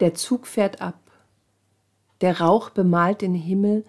Der 0.00 0.14
Zug 0.14 0.46
fährt 0.46 0.80
ab. 0.80 1.00
Der 2.20 2.40
Rauch 2.40 2.70
bemalt 2.70 3.20
den 3.20 3.34
Himmel 3.34 3.84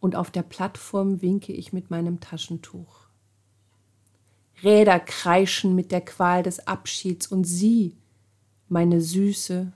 und 0.00 0.16
auf 0.16 0.30
der 0.30 0.42
Plattform 0.42 1.22
winke 1.22 1.52
ich 1.52 1.72
mit 1.72 1.90
meinem 1.90 2.20
Taschentuch. 2.20 3.06
Räder 4.62 5.00
kreischen 5.00 5.74
mit 5.74 5.92
der 5.92 6.00
Qual 6.00 6.42
des 6.42 6.66
Abschieds 6.66 7.26
und 7.26 7.44
sie, 7.44 7.96
meine 8.68 9.00
Süße, 9.00 9.72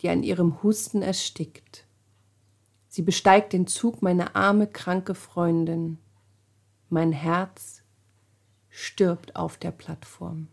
die 0.00 0.08
an 0.08 0.22
ihrem 0.22 0.62
Husten 0.62 1.02
erstickt. 1.02 1.84
Sie 2.88 3.02
besteigt 3.02 3.52
den 3.52 3.66
Zug, 3.66 4.02
meine 4.02 4.34
arme, 4.34 4.66
kranke 4.66 5.14
Freundin. 5.14 5.98
Mein 6.88 7.12
Herz 7.12 7.82
stirbt 8.68 9.36
auf 9.36 9.58
der 9.58 9.70
Plattform. 9.70 10.48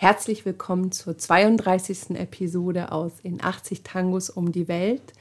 Herzlich 0.00 0.44
willkommen 0.44 0.92
zur 0.92 1.18
32. 1.18 2.10
Episode 2.10 2.92
aus 2.92 3.14
In 3.24 3.42
80 3.42 3.82
Tangos 3.82 4.30
um 4.30 4.52
die 4.52 4.68
Welt. 4.68 5.12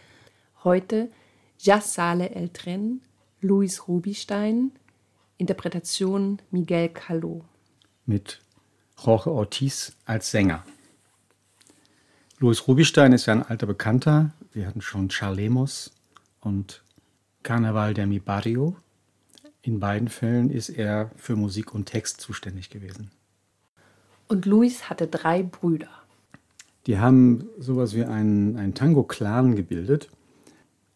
Heute 0.64 1.10
Jas 1.58 1.96
Sale 1.96 2.30
El 2.30 2.50
Tren, 2.50 3.02
Luis 3.42 3.88
Rubinstein, 3.88 4.72
Interpretation 5.38 6.40
Miguel 6.52 6.90
Caló. 6.90 7.42
Mit 8.06 8.40
Jorge 9.04 9.32
Ortiz 9.32 9.94
als 10.06 10.30
Sänger. 10.30 10.64
Luis 12.38 12.68
Rubinstein 12.68 13.14
ist 13.14 13.26
ja 13.26 13.34
ein 13.34 13.42
alter 13.42 13.66
Bekannter. 13.66 14.32
Wir 14.54 14.68
hatten 14.68 14.82
schon 14.82 15.10
Charlemos 15.10 15.90
und 16.40 16.84
Carnaval 17.42 17.96
de 17.96 18.06
mi 18.06 18.20
Barrio. 18.20 18.76
In 19.64 19.80
beiden 19.80 20.08
Fällen 20.08 20.52
ist 20.52 20.70
er 20.70 21.10
für 21.16 21.36
Musik 21.36 21.74
und 21.74 21.88
Text 21.88 22.22
zuständig 22.22 22.70
gewesen. 22.70 23.10
Und 24.28 24.46
Luis 24.46 24.90
hatte 24.90 25.08
drei 25.08 25.44
Brüder. 25.44 25.90
Die 26.86 27.00
haben 27.00 27.50
sowas 27.58 27.94
wie 27.94 28.04
einen, 28.04 28.58
einen 28.58 28.74
Tango-Clan 28.74 29.56
gebildet. 29.56 30.10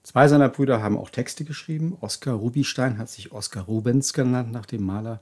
Zwei 0.03 0.27
seiner 0.27 0.49
Brüder 0.49 0.81
haben 0.81 0.97
auch 0.97 1.09
Texte 1.09 1.43
geschrieben. 1.43 1.97
Oskar 2.01 2.35
Rubinstein 2.35 2.97
hat 2.97 3.09
sich 3.09 3.31
Oskar 3.31 3.63
Rubens 3.63 4.13
genannt 4.13 4.51
nach 4.51 4.65
dem 4.65 4.83
Maler. 4.83 5.21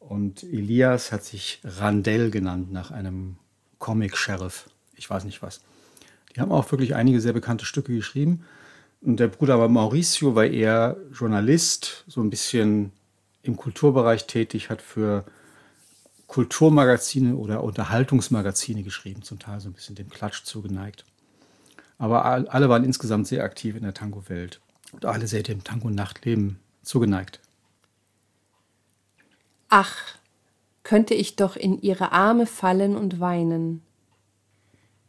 Und 0.00 0.42
Elias 0.42 1.12
hat 1.12 1.24
sich 1.24 1.60
Randell 1.62 2.30
genannt 2.30 2.72
nach 2.72 2.90
einem 2.90 3.36
Comic-Sheriff. 3.78 4.68
Ich 4.96 5.08
weiß 5.08 5.24
nicht 5.24 5.42
was. 5.42 5.60
Die 6.34 6.40
haben 6.40 6.52
auch 6.52 6.70
wirklich 6.72 6.94
einige 6.94 7.20
sehr 7.20 7.32
bekannte 7.32 7.64
Stücke 7.64 7.94
geschrieben. 7.94 8.44
Und 9.02 9.20
der 9.20 9.28
Bruder 9.28 9.58
war 9.58 9.68
Mauricio, 9.68 10.34
war 10.34 10.46
eher 10.46 10.96
Journalist, 11.12 12.04
so 12.08 12.20
ein 12.20 12.30
bisschen 12.30 12.92
im 13.42 13.56
Kulturbereich 13.56 14.26
tätig, 14.26 14.70
hat 14.70 14.80
für 14.80 15.24
Kulturmagazine 16.32 17.36
oder 17.36 17.62
Unterhaltungsmagazine 17.62 18.82
geschrieben, 18.82 19.20
zum 19.20 19.38
Teil 19.38 19.60
so 19.60 19.68
ein 19.68 19.74
bisschen 19.74 19.96
dem 19.96 20.08
Klatsch 20.08 20.44
zugeneigt. 20.44 21.04
Aber 21.98 22.24
alle 22.24 22.70
waren 22.70 22.84
insgesamt 22.84 23.26
sehr 23.26 23.44
aktiv 23.44 23.76
in 23.76 23.82
der 23.82 23.92
Tango-Welt 23.92 24.62
und 24.92 25.04
alle 25.04 25.26
sehr 25.26 25.42
dem 25.42 25.62
Tango-Nachtleben 25.62 26.58
zugeneigt. 26.82 27.38
Ach, 29.68 29.94
könnte 30.84 31.12
ich 31.12 31.36
doch 31.36 31.54
in 31.54 31.82
ihre 31.82 32.12
Arme 32.12 32.46
fallen 32.46 32.96
und 32.96 33.20
weinen. 33.20 33.82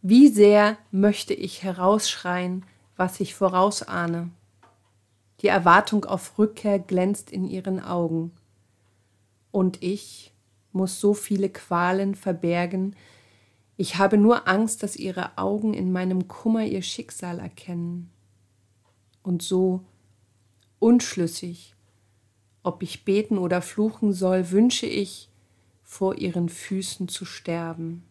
Wie 0.02 0.28
sehr 0.28 0.78
möchte 0.92 1.34
ich 1.34 1.64
herausschreien, 1.64 2.66
was 2.98 3.22
ich 3.22 3.34
vorausahne. 3.34 4.30
Die 5.40 5.48
Erwartung 5.48 6.04
auf 6.04 6.38
Rückkehr 6.38 6.80
glänzt 6.80 7.32
in 7.32 7.48
ihren 7.48 7.82
Augen. 7.82 8.34
Und 9.52 9.82
ich, 9.82 10.33
muss 10.74 11.00
so 11.00 11.14
viele 11.14 11.50
Qualen 11.50 12.16
verbergen. 12.16 12.96
Ich 13.78 13.98
habe 13.98 14.18
nur 14.18 14.48
Angst, 14.48 14.84
dass 14.84 14.96
ihre 14.96 15.38
Augen 15.38 15.74
in 15.74 15.92
meinem 15.92 16.28
Kummer 16.28 16.66
ihr 16.66 16.82
Schicksal 16.82 17.40
erkennen. 17.40 18.10
Und 19.24 19.42
so, 19.42 19.82
unschlüssig, 20.80 21.76
ob 22.62 22.84
ich 22.84 23.06
beten 23.06 23.38
oder 23.38 23.62
fluchen 23.62 24.14
soll, 24.14 24.52
wünsche 24.52 24.86
ich, 24.86 25.30
vor 25.82 26.18
ihren 26.18 26.50
Füßen 26.50 27.08
zu 27.08 27.24
sterben. 27.24 28.04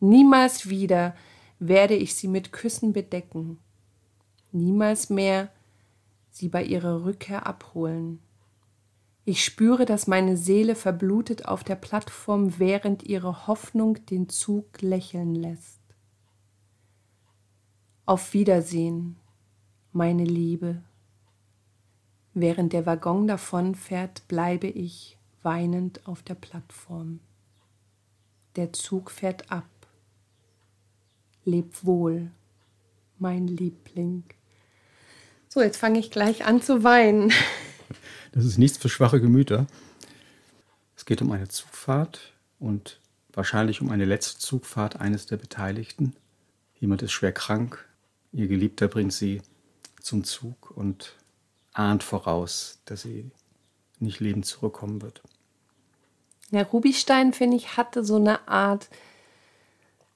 Niemals 0.00 0.68
wieder 0.68 1.16
werde 1.58 1.94
ich 1.94 2.14
sie 2.14 2.28
mit 2.28 2.52
Küssen 2.52 2.92
bedecken, 2.92 3.58
niemals 4.52 5.10
mehr 5.10 5.50
sie 6.30 6.48
bei 6.48 6.62
ihrer 6.62 7.04
Rückkehr 7.04 7.46
abholen. 7.46 8.20
Ich 9.28 9.44
spüre, 9.44 9.86
dass 9.86 10.06
meine 10.06 10.36
Seele 10.36 10.76
verblutet 10.76 11.46
auf 11.46 11.64
der 11.64 11.74
Plattform, 11.74 12.60
während 12.60 13.02
ihre 13.02 13.48
Hoffnung 13.48 14.06
den 14.06 14.28
Zug 14.28 14.80
lächeln 14.80 15.34
lässt. 15.34 15.80
Auf 18.04 18.34
Wiedersehen, 18.34 19.16
meine 19.90 20.22
Liebe. 20.22 20.80
Während 22.34 22.72
der 22.72 22.86
Waggon 22.86 23.26
davonfährt, 23.26 24.28
bleibe 24.28 24.68
ich 24.68 25.18
weinend 25.42 26.06
auf 26.06 26.22
der 26.22 26.36
Plattform. 26.36 27.18
Der 28.54 28.72
Zug 28.72 29.10
fährt 29.10 29.50
ab. 29.50 29.66
Leb 31.44 31.84
wohl, 31.84 32.30
mein 33.18 33.48
Liebling. 33.48 34.22
So, 35.48 35.62
jetzt 35.62 35.78
fange 35.78 35.98
ich 35.98 36.12
gleich 36.12 36.44
an 36.44 36.62
zu 36.62 36.84
weinen. 36.84 37.32
Das 38.36 38.44
ist 38.44 38.58
nichts 38.58 38.76
für 38.76 38.90
schwache 38.90 39.18
Gemüter. 39.18 39.66
Es 40.94 41.06
geht 41.06 41.22
um 41.22 41.32
eine 41.32 41.48
Zugfahrt 41.48 42.34
und 42.58 43.00
wahrscheinlich 43.32 43.80
um 43.80 43.88
eine 43.88 44.04
letzte 44.04 44.38
Zugfahrt 44.38 45.00
eines 45.00 45.24
der 45.24 45.38
Beteiligten. 45.38 46.14
Jemand 46.78 47.00
ist 47.00 47.12
schwer 47.12 47.32
krank, 47.32 47.88
ihr 48.32 48.46
Geliebter 48.46 48.88
bringt 48.88 49.14
sie 49.14 49.40
zum 50.02 50.22
Zug 50.22 50.70
und 50.70 51.16
ahnt 51.72 52.02
voraus, 52.02 52.78
dass 52.84 53.00
sie 53.00 53.30
nicht 54.00 54.20
lebend 54.20 54.44
zurückkommen 54.44 55.00
wird. 55.00 55.22
Ja, 56.50 56.60
Rubinstein, 56.60 57.32
finde 57.32 57.56
ich, 57.56 57.78
hatte 57.78 58.04
so 58.04 58.16
eine 58.16 58.46
Art 58.48 58.90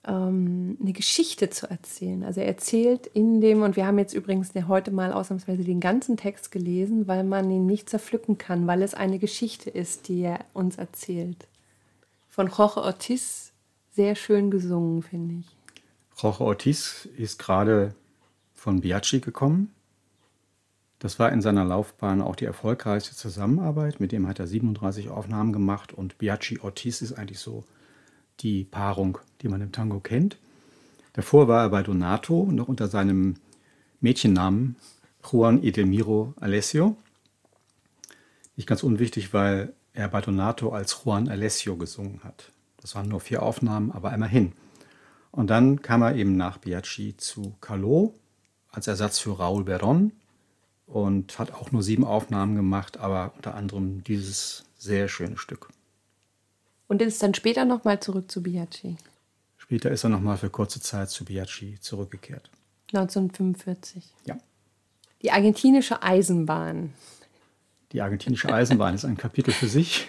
ähm, 0.06 0.78
eine 0.80 0.92
Geschichte 0.92 1.50
zu 1.50 1.68
erzählen. 1.68 2.24
Also 2.24 2.40
er 2.40 2.46
erzählt 2.46 3.06
in 3.06 3.40
dem, 3.40 3.62
und 3.62 3.76
wir 3.76 3.86
haben 3.86 3.98
jetzt 3.98 4.14
übrigens 4.14 4.52
heute 4.68 4.90
mal 4.90 5.12
ausnahmsweise 5.12 5.64
den 5.64 5.80
ganzen 5.80 6.16
Text 6.16 6.50
gelesen, 6.50 7.06
weil 7.06 7.24
man 7.24 7.50
ihn 7.50 7.66
nicht 7.66 7.90
zerpflücken 7.90 8.38
kann, 8.38 8.66
weil 8.66 8.82
es 8.82 8.94
eine 8.94 9.18
Geschichte 9.18 9.68
ist, 9.70 10.08
die 10.08 10.22
er 10.22 10.40
uns 10.54 10.76
erzählt. 10.76 11.46
Von 12.28 12.48
Jorge 12.48 12.82
Ortiz 12.82 13.52
sehr 13.92 14.14
schön 14.14 14.50
gesungen, 14.50 15.02
finde 15.02 15.40
ich. 15.40 15.46
Jorge 16.22 16.44
Ortiz 16.44 17.08
ist 17.16 17.38
gerade 17.38 17.94
von 18.54 18.80
Biaggi 18.80 19.20
gekommen. 19.20 19.72
Das 20.98 21.18
war 21.18 21.32
in 21.32 21.40
seiner 21.40 21.64
Laufbahn 21.64 22.20
auch 22.20 22.36
die 22.36 22.44
erfolgreichste 22.44 23.16
Zusammenarbeit. 23.16 24.00
Mit 24.00 24.12
dem 24.12 24.28
hat 24.28 24.38
er 24.38 24.46
37 24.46 25.08
Aufnahmen 25.08 25.52
gemacht 25.52 25.92
und 25.92 26.18
Biaggi 26.18 26.60
Ortiz 26.60 27.00
ist 27.00 27.14
eigentlich 27.14 27.38
so 27.38 27.64
die 28.42 28.64
Paarung, 28.64 29.18
die 29.42 29.48
man 29.48 29.60
im 29.60 29.72
Tango 29.72 30.00
kennt. 30.00 30.38
Davor 31.12 31.48
war 31.48 31.64
er 31.64 31.70
bei 31.70 31.82
Donato, 31.82 32.48
noch 32.50 32.68
unter 32.68 32.88
seinem 32.88 33.36
Mädchennamen 34.00 34.76
Juan 35.30 35.62
Edelmiro 35.62 36.34
Alessio. 36.40 36.96
Nicht 38.56 38.68
ganz 38.68 38.82
unwichtig, 38.82 39.34
weil 39.34 39.72
er 39.92 40.08
bei 40.08 40.20
Donato 40.20 40.70
als 40.70 41.02
Juan 41.04 41.28
Alessio 41.28 41.76
gesungen 41.76 42.20
hat. 42.24 42.50
Das 42.80 42.94
waren 42.94 43.08
nur 43.08 43.20
vier 43.20 43.42
Aufnahmen, 43.42 43.92
aber 43.92 44.12
immerhin. 44.14 44.52
Und 45.30 45.50
dann 45.50 45.82
kam 45.82 46.02
er 46.02 46.16
eben 46.16 46.36
nach 46.36 46.58
Biaggi 46.58 47.16
zu 47.16 47.54
Calò 47.60 48.14
als 48.70 48.86
Ersatz 48.86 49.18
für 49.18 49.38
Raúl 49.38 49.64
Beron 49.64 50.12
und 50.86 51.38
hat 51.38 51.52
auch 51.52 51.72
nur 51.72 51.82
sieben 51.82 52.04
Aufnahmen 52.04 52.56
gemacht, 52.56 52.96
aber 52.98 53.32
unter 53.36 53.54
anderem 53.54 54.02
dieses 54.04 54.64
sehr 54.78 55.08
schöne 55.08 55.38
Stück. 55.38 55.68
Und 56.90 57.00
ist 57.02 57.22
dann 57.22 57.34
später 57.34 57.64
nochmal 57.64 58.00
zurück 58.00 58.28
zu 58.28 58.42
Biaggi. 58.42 58.96
Später 59.58 59.92
ist 59.92 60.02
er 60.02 60.10
nochmal 60.10 60.36
für 60.36 60.50
kurze 60.50 60.80
Zeit 60.80 61.08
zu 61.08 61.24
Biaggi 61.24 61.78
zurückgekehrt. 61.78 62.50
1945. 62.88 64.02
Ja. 64.24 64.36
Die 65.22 65.30
argentinische 65.30 66.02
Eisenbahn. 66.02 66.92
Die 67.92 68.02
argentinische 68.02 68.52
Eisenbahn 68.52 68.96
ist 68.96 69.04
ein 69.04 69.16
Kapitel 69.16 69.52
für 69.52 69.68
sich. 69.68 70.08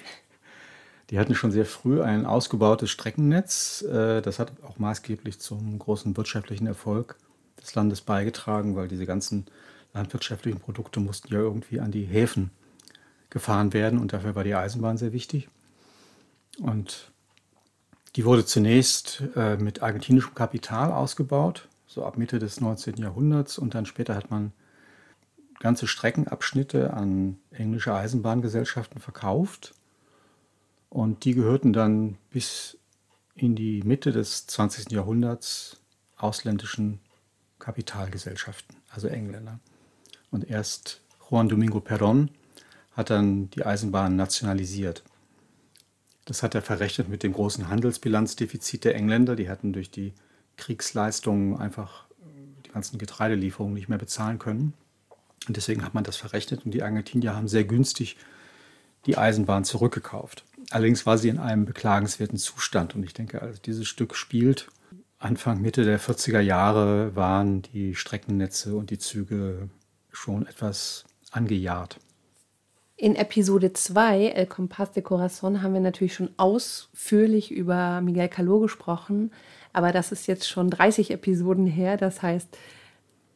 Die 1.12 1.20
hatten 1.20 1.36
schon 1.36 1.52
sehr 1.52 1.68
früh 1.68 2.02
ein 2.02 2.26
ausgebautes 2.26 2.90
Streckennetz. 2.90 3.84
Äh, 3.84 4.24
das 4.24 4.40
hat 4.40 4.52
auch 4.64 4.80
maßgeblich 4.80 5.38
zum 5.38 5.78
großen 5.78 6.18
wirtschaftlichen 6.18 6.66
Erfolg 6.66 7.16
des 7.62 7.76
Landes 7.76 8.02
beigetragen, 8.02 8.76
weil 8.76 8.88
diese 8.88 9.06
ganzen 9.06 9.46
landwirtschaftlichen 9.94 10.60
Produkte 10.60 11.00
mussten 11.00 11.32
ja 11.32 11.42
irgendwie 11.42 11.80
an 11.80 11.92
die 11.92 12.06
Häfen 12.06 12.50
gefahren 13.30 13.72
werden 13.72 14.00
und 14.00 14.14
dafür 14.14 14.34
war 14.34 14.44
die 14.44 14.56
Eisenbahn 14.56 14.98
sehr 14.98 15.14
wichtig. 15.14 15.48
Und 16.60 17.12
die 18.16 18.26
wurde 18.26 18.46
zunächst 18.46 19.24
äh, 19.36 19.58
mit 19.58 19.82
argentinischem 19.82 20.36
Kapital 20.36 20.92
ausgebaut, 20.92 21.68
so 21.88 22.06
ab 22.06 22.18
Mitte 22.18 22.40
des 22.40 22.60
19. 22.60 22.98
Jahrhunderts. 22.98 23.58
Und 23.58 23.74
dann 23.74 23.86
später 23.86 24.16
hat 24.16 24.30
man 24.32 24.52
ganze 25.60 25.88
Streckenabschnitte 25.88 26.94
an 26.94 27.38
englische 27.52 27.94
Eisenbahngesellschaften 27.94 29.00
verkauft. 29.00 29.74
Und 30.90 31.24
die 31.24 31.34
gehörten 31.34 31.72
dann 31.72 32.18
bis 32.32 32.78
in 33.36 33.56
die 33.56 33.82
Mitte 33.84 34.12
des 34.12 34.46
20. 34.48 34.92
Jahrhunderts 34.92 35.78
ausländischen 36.18 37.00
Kapitalgesellschaften, 37.60 38.76
also 38.90 39.08
Engländer. 39.08 39.60
Und 40.32 40.50
erst 40.50 41.02
Juan 41.30 41.48
Domingo 41.48 41.80
Perón 41.80 42.30
hat 42.92 43.10
dann 43.10 43.50
die 43.52 43.66
Eisenbahn 43.66 44.16
nationalisiert. 44.16 45.04
Das 46.26 46.44
hat 46.44 46.56
er 46.56 46.62
verrechnet 46.62 47.10
mit 47.10 47.24
dem 47.24 47.34
großen 47.34 47.68
Handelsbilanzdefizit 47.68 48.86
der 48.86 48.96
Engländer. 48.96 49.36
Die 49.36 49.50
hatten 49.50 49.74
durch 49.74 49.90
die 49.90 50.14
Kriegsleistungen 50.58 51.58
einfach 51.58 52.06
die 52.66 52.72
ganzen 52.72 52.98
Getreidelieferungen 52.98 53.74
nicht 53.74 53.90
mehr 53.90 53.98
bezahlen 53.98 54.40
können. 54.40 54.74
Und 55.48 55.58
deswegen 55.58 55.84
hat 55.84 55.94
man 55.94 56.04
das 56.04 56.18
verrechnet 56.18 56.66
und 56.66 56.72
die 56.72 56.84
Argentinier 56.84 57.36
haben 57.36 57.48
sehr 57.48 57.64
günstig 57.64 58.18
die 59.08 59.18
Eisenbahn 59.18 59.64
zurückgekauft. 59.64 60.46
Allerdings 60.70 61.06
war 61.06 61.18
sie 61.18 61.30
in 61.30 61.40
einem 61.40 61.66
beklagenswerten 61.66 62.38
Zustand 62.38 62.96
und 62.96 63.04
ich 63.04 63.14
denke, 63.14 63.42
als 63.42 63.62
dieses 63.62 63.88
Stück 63.88 64.16
spielt, 64.16 64.68
Anfang, 65.18 65.62
Mitte 65.62 65.84
der 65.84 66.00
40er 66.00 66.40
Jahre 66.40 67.16
waren 67.16 67.62
die 67.62 67.96
Streckennetze 67.96 68.76
und 68.76 68.90
die 68.90 68.98
Züge 68.98 69.70
schon 70.12 70.48
etwas 70.48 71.06
angejahrt. 71.32 72.00
In 73.02 73.16
Episode 73.16 73.74
2, 73.74 74.28
El 74.28 74.46
Compás 74.46 74.92
de 74.92 75.02
Corazon, 75.02 75.64
haben 75.64 75.74
wir 75.74 75.82
natürlich 75.82 76.14
schon 76.14 76.30
ausführlich 76.38 77.50
über 77.52 78.00
Miguel 78.00 78.30
Caló 78.30 78.60
gesprochen, 78.60 79.32
aber 79.74 79.92
das 79.92 80.12
ist 80.12 80.28
jetzt 80.28 80.48
schon 80.48 80.70
30 80.70 81.10
Episoden 81.10 81.66
her, 81.66 81.98
das 81.98 82.22
heißt, 82.22 82.56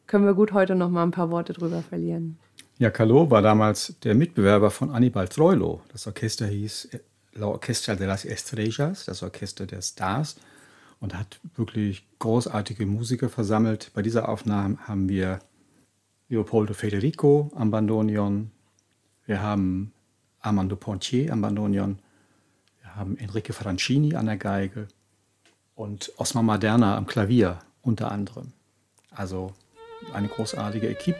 können 0.06 0.24
wir 0.24 0.34
gut 0.34 0.52
heute 0.52 0.76
noch 0.76 0.88
mal 0.88 1.02
ein 1.02 1.10
paar 1.10 1.32
Worte 1.32 1.52
drüber 1.52 1.82
verlieren. 1.82 2.38
Ja, 2.78 2.90
Caló 2.90 3.28
war 3.28 3.42
damals 3.42 3.96
der 4.04 4.14
Mitbewerber 4.14 4.70
von 4.70 4.92
Aníbal 4.92 5.26
Troilo. 5.26 5.80
Das 5.90 6.06
Orchester 6.06 6.46
hieß 6.46 6.90
La 7.32 7.48
Orquesta 7.48 7.96
de 7.96 8.06
las 8.06 8.24
Estrellas, 8.24 9.06
das 9.06 9.24
Orchester 9.24 9.66
der 9.66 9.82
Stars, 9.82 10.36
und 11.00 11.18
hat 11.18 11.40
wirklich 11.56 12.06
großartige 12.20 12.86
Musiker 12.86 13.28
versammelt. 13.28 13.90
Bei 13.94 14.02
dieser 14.02 14.28
Aufnahme 14.28 14.78
haben 14.86 15.08
wir 15.08 15.40
Leopoldo 16.28 16.72
Federico 16.72 17.50
am 17.56 17.72
Bandonion, 17.72 18.52
wir 19.26 19.42
haben 19.42 19.92
Armando 20.40 20.76
Pontier 20.76 21.32
am 21.32 21.40
Bandonion, 21.40 21.98
wir 22.80 22.96
haben 22.96 23.18
Enrique 23.18 23.52
Francini 23.52 24.14
an 24.14 24.26
der 24.26 24.36
Geige 24.36 24.88
und 25.74 26.12
Osmar 26.16 26.42
Maderna 26.42 26.96
am 26.96 27.06
Klavier 27.06 27.58
unter 27.82 28.10
anderem. 28.10 28.52
Also 29.10 29.52
eine 30.12 30.28
großartige 30.28 30.88
Equipe. 30.88 31.18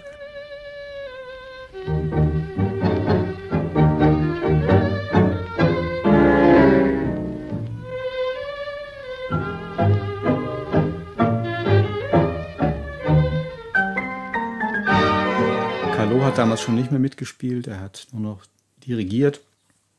Hat 16.36 16.42
damals 16.42 16.60
schon 16.60 16.74
nicht 16.74 16.90
mehr 16.90 17.00
mitgespielt, 17.00 17.66
er 17.66 17.80
hat 17.80 18.08
nur 18.12 18.20
noch 18.20 18.44
dirigiert 18.86 19.40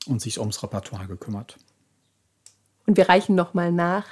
und 0.05 0.21
sich 0.21 0.39
ums 0.39 0.61
Repertoire 0.61 1.07
gekümmert. 1.07 1.57
Und 2.85 2.95
wir 2.95 3.09
reichen 3.09 3.33
nochmal 3.33 3.71
nach. 3.71 4.05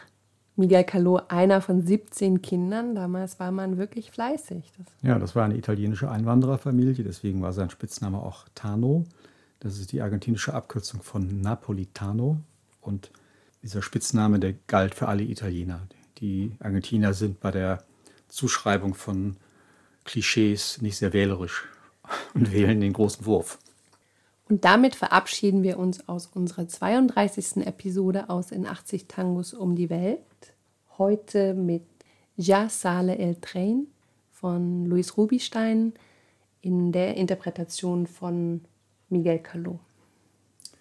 Miguel 0.55 0.81
Caló, 0.81 1.21
einer 1.27 1.61
von 1.61 1.85
17 1.85 2.41
Kindern. 2.41 2.95
Damals 2.95 3.39
war 3.39 3.51
man 3.51 3.77
wirklich 3.77 4.09
fleißig. 4.09 4.71
Das 4.75 4.87
ja, 5.03 5.19
das 5.19 5.35
war 5.35 5.45
eine 5.45 5.55
italienische 5.55 6.09
Einwandererfamilie, 6.09 7.03
deswegen 7.03 7.43
war 7.43 7.53
sein 7.53 7.69
Spitzname 7.69 8.17
auch 8.17 8.45
Tano. 8.55 9.03
Das 9.59 9.77
ist 9.77 9.91
die 9.91 10.01
argentinische 10.01 10.53
Abkürzung 10.53 11.03
von 11.03 11.41
Napolitano. 11.41 12.39
Und 12.81 13.11
dieser 13.61 13.83
Spitzname, 13.83 14.39
der 14.39 14.55
galt 14.65 14.95
für 14.95 15.07
alle 15.09 15.23
Italiener. 15.23 15.81
Die 16.17 16.53
Argentinier 16.59 17.13
sind 17.13 17.39
bei 17.39 17.51
der 17.51 17.83
Zuschreibung 18.29 18.95
von 18.95 19.37
Klischees 20.05 20.81
nicht 20.81 20.97
sehr 20.97 21.13
wählerisch 21.13 21.67
und 22.35 22.51
wählen 22.51 22.79
den 22.79 22.93
großen 22.93 23.25
Wurf. 23.25 23.57
Und 24.47 24.63
damit 24.63 24.93
verabschieden 24.95 25.63
wir 25.63 25.79
uns 25.79 26.07
aus 26.07 26.27
unserer 26.27 26.67
32. 26.67 27.65
Episode 27.65 28.29
aus 28.29 28.51
In 28.51 28.67
80 28.67 29.07
Tangos 29.07 29.53
um 29.55 29.75
die 29.75 29.89
Welt. 29.89 30.19
Heute 30.99 31.55
mit 31.55 31.83
Ja 32.35 32.69
Sale 32.69 33.17
el 33.17 33.35
Train 33.35 33.87
von 34.31 34.85
Luis 34.85 35.17
Rubinstein 35.17 35.93
in 36.61 36.91
der 36.91 37.15
Interpretation 37.15 38.05
von 38.05 38.61
Miguel 39.09 39.37
Caló. 39.37 39.79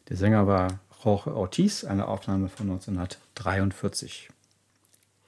Der 0.08 0.16
Sänger 0.16 0.46
war 0.46 0.80
Jorge 1.02 1.34
Ortiz, 1.34 1.84
eine 1.84 2.08
Aufnahme 2.08 2.48
von 2.48 2.70
1943. 2.70 4.28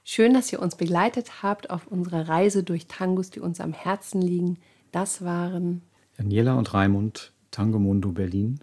Schön, 0.05 0.34
dass 0.34 0.52
ihr 0.52 0.61
uns 0.61 0.76
begleitet 0.76 1.43
habt 1.43 1.70
auf 1.70 1.87
unserer 1.87 2.28
Reise 2.28 2.62
durch 2.62 2.87
Tangos, 2.87 3.31
die 3.31 3.40
uns 3.40 3.61
am 3.61 3.73
Herzen 3.73 4.20
liegen. 4.20 4.58
Das 4.93 5.25
waren 5.25 5.82
Daniela 6.16 6.54
und 6.54 6.72
Raimund 6.72 7.32
Tango 7.50 7.78
Mundo 7.78 8.12
Berlin. 8.12 8.60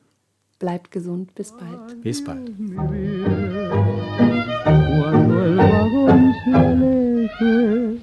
Bleibt 0.59 0.91
gesund, 0.91 1.35
bis 1.35 1.51
bald. 1.51 2.01
Bis 2.01 2.23
bald. 2.23 2.51
me 7.43 7.99